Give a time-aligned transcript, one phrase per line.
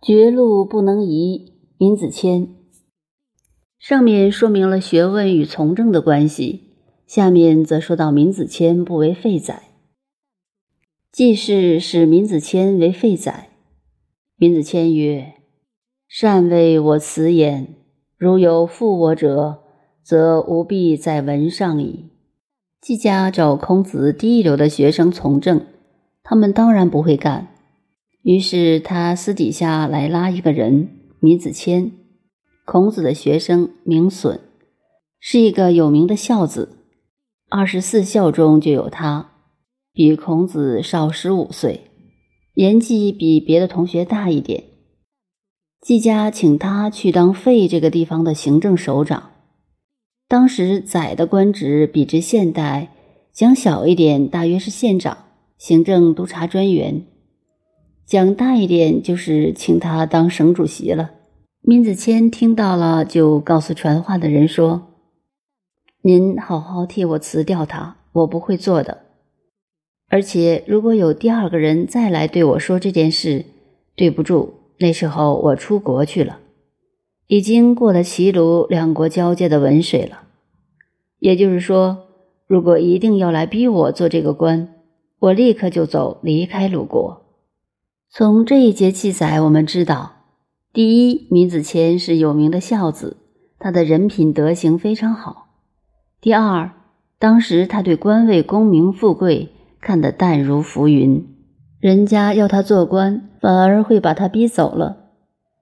[0.00, 2.48] 绝路不能移，闵子骞。
[3.78, 6.74] 上面说明了学问与从政的关系，
[7.06, 9.64] 下面则说到闵子骞不为废宰。
[11.10, 13.48] 季氏使闵子骞为废宰。
[14.36, 15.34] 闵子骞曰
[16.06, 17.74] ：“善为我辞言，
[18.16, 19.64] 如有负我者，
[20.04, 22.10] 则无必在文上矣。”
[22.80, 25.66] 季家找孔子第一流的学生从政，
[26.22, 27.48] 他们当然不会干。
[28.22, 30.88] 于是他私底下来拉一个人，
[31.20, 31.92] 闵子骞，
[32.64, 34.40] 孔子的学生，名损，
[35.20, 36.76] 是一个有名的孝子。
[37.48, 39.30] 二十四孝中就有他，
[39.94, 41.90] 比孔子少十五岁，
[42.54, 44.64] 年纪比别的同学大一点。
[45.80, 49.30] 季家请他去当费这个地方的行政首长。
[50.26, 52.92] 当时宰的官职比之现代
[53.32, 55.16] 讲小一点，大约是县长、
[55.56, 57.06] 行政督察专员。
[58.08, 61.10] 讲大一点，就是请他当省主席了。
[61.60, 64.94] 闵子骞听到了，就告诉传话的人说
[66.00, 69.02] ：“您好好替我辞掉他，我不会做的。
[70.08, 73.44] 而且如果有第二个人再来对我说这件事，
[73.94, 76.38] 对不住，那时候我出国去了，
[77.26, 80.22] 已经过了齐鲁两国交界的文水了。
[81.18, 82.06] 也就是说，
[82.46, 84.72] 如果一定要来逼我做这个官，
[85.18, 87.24] 我立刻就走，离开鲁国。”
[88.10, 90.12] 从这一节记载，我们知道，
[90.72, 93.18] 第一，闵子骞是有名的孝子，
[93.58, 95.48] 他的人品德行非常好；
[96.18, 96.72] 第二，
[97.18, 99.50] 当时他对官位、功名、富贵
[99.82, 101.22] 看得淡如浮云，
[101.80, 104.96] 人家要他做官，反而会把他逼走了；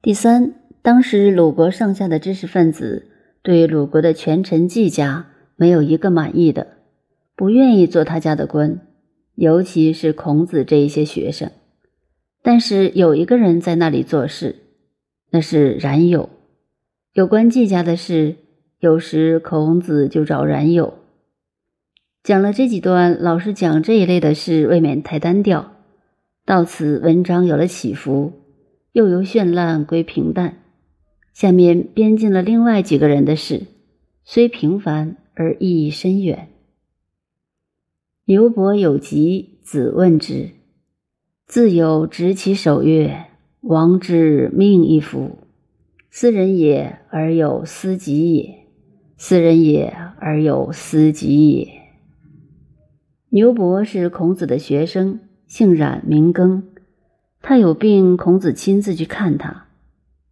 [0.00, 3.08] 第三，当时鲁国上下的知识分子
[3.42, 6.68] 对鲁国的权臣季家没有一个满意的，
[7.34, 8.80] 不愿意做他家的官，
[9.34, 11.50] 尤其是孔子这一些学生。
[12.42, 14.56] 但是有一个人在那里做事，
[15.30, 16.30] 那是冉有。
[17.12, 18.36] 有关季家的事，
[18.80, 20.94] 有时孔子就找冉有。
[22.22, 25.72] 讲了这几段，老师讲这一类的事，未免太单调。
[26.44, 28.32] 到此，文章有了起伏，
[28.92, 30.62] 又由绚烂归平淡。
[31.34, 33.66] 下面编进了另外几个人的事，
[34.24, 36.48] 虽平凡而意义深远。
[38.24, 40.50] 刘伯有疾，子问之。
[41.48, 43.24] 自有执其手曰
[43.62, 45.38] ：“王之命亦夫，
[46.10, 48.66] 斯人也而有斯己也，
[49.16, 51.66] 斯人也而有斯己也。”
[53.32, 56.64] 牛伯是孔子的学生，姓冉名耕。
[57.40, 59.68] 他有病，孔子亲自去看他。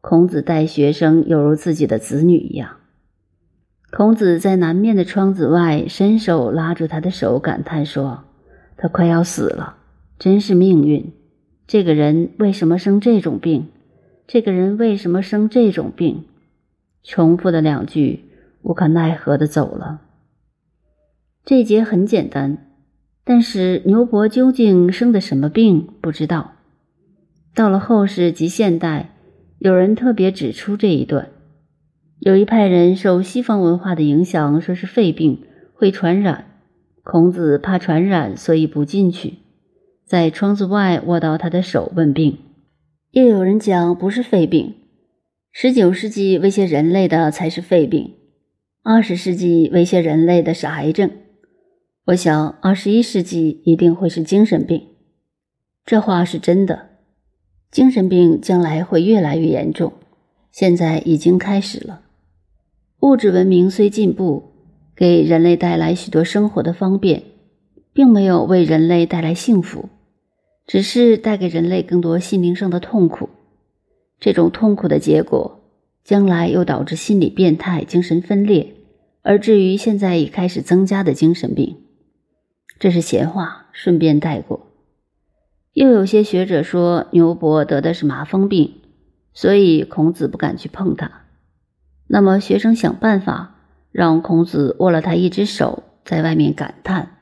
[0.00, 2.78] 孔子待学生犹如自己的子女一样。
[3.92, 8.24] 孔子在南面的窗子外伸手拉住他的手，感叹说
[8.76, 9.76] ：“他快要死了。”
[10.24, 11.12] 真是命运，
[11.66, 13.66] 这个人为什么生这种病？
[14.26, 16.24] 这个人为什么生这种病？
[17.02, 18.24] 重复的两句，
[18.62, 20.00] 无可奈何的走了。
[21.44, 22.70] 这节很简单，
[23.22, 26.52] 但是牛伯究竟生的什么病，不知道。
[27.54, 29.14] 到了后世及现代，
[29.58, 31.28] 有人特别指出这一段。
[32.18, 35.42] 有一派人受西方文化的影响，说是肺病
[35.74, 36.46] 会传染，
[37.02, 39.43] 孔子怕传染，所以不进去。
[40.06, 42.38] 在窗子外握到他的手问病，
[43.12, 44.74] 又有人讲不是肺病，
[45.50, 48.14] 十九世纪威胁人类的才是肺病，
[48.82, 51.10] 二十世纪威胁人类的是癌症，
[52.06, 54.88] 我想二十一世纪一定会是精神病。
[55.86, 56.90] 这话是真的，
[57.70, 59.94] 精神病将来会越来越严重，
[60.52, 62.02] 现在已经开始了。
[63.00, 64.52] 物质文明虽进步，
[64.94, 67.22] 给人类带来许多生活的方便，
[67.94, 69.88] 并没有为人类带来幸福。
[70.66, 73.28] 只是带给人类更多心灵上的痛苦，
[74.18, 75.60] 这种痛苦的结果，
[76.02, 78.74] 将来又导致心理变态、精神分裂，
[79.22, 81.76] 而至于现在已开始增加的精神病。
[82.78, 84.72] 这是闲话，顺便带过。
[85.74, 88.80] 又有些学者说牛伯得的是麻风病，
[89.32, 91.10] 所以孔子不敢去碰他。
[92.06, 93.56] 那么学生想办法
[93.90, 97.18] 让孔子握了他一只手，在外面感叹：“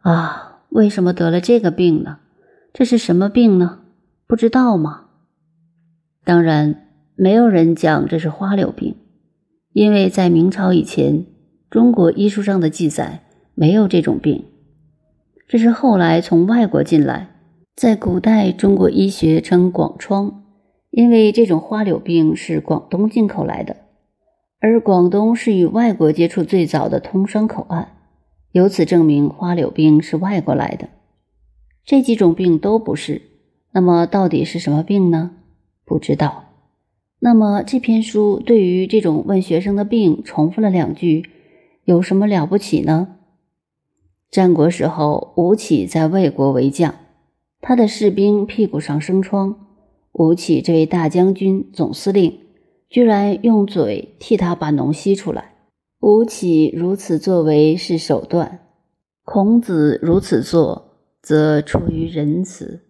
[0.00, 2.18] 啊，为什么得了这个病呢？”
[2.76, 3.82] 这是什么病呢？
[4.26, 5.02] 不知道吗？
[6.24, 8.96] 当然，没有人讲这是花柳病，
[9.72, 11.24] 因为在明朝以前，
[11.70, 13.22] 中国医书上的记载
[13.54, 14.46] 没有这种病。
[15.46, 17.36] 这是后来从外国进来，
[17.76, 20.42] 在古代中国医学称广疮，
[20.90, 23.76] 因为这种花柳病是广东进口来的，
[24.58, 27.92] 而广东是与外国接触最早的通商口岸，
[28.50, 30.88] 由此证明花柳病是外国来的。
[31.84, 33.22] 这几种病都不是，
[33.72, 35.32] 那么到底是什么病呢？
[35.84, 36.44] 不知道。
[37.20, 41.28] 那么这篇书对于这种问学生的病重复了两句，
[41.84, 43.16] 有什么了不起呢？
[44.30, 46.94] 战国时候，吴起在魏国为将，
[47.60, 49.66] 他的士兵屁股上生疮，
[50.12, 52.40] 吴起这位大将军、总司令
[52.88, 55.52] 居然用嘴替他把脓吸出来。
[56.00, 58.60] 吴起如此作为是手段，
[59.24, 60.93] 孔子如此做
[61.24, 62.83] 则出于仁慈。